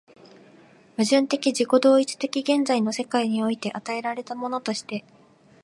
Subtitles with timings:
[0.97, 5.05] 矛盾的自己同一的現在の世界において与えられたものとして、